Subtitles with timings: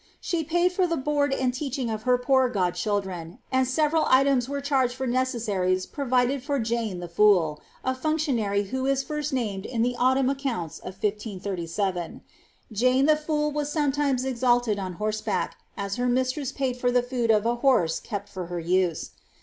[0.19, 4.49] She paid for the board and teaching of her poor god children, and several items
[4.49, 9.31] are charged for necessaries provided for Jane the Fool," a func tionary who is first
[9.31, 12.21] named in the autumn accounts of 1537.
[12.71, 17.29] Jane the Fool was sometimes exalted on horseback, as her mistress paid for the food
[17.29, 19.11] of a horse kept for her use.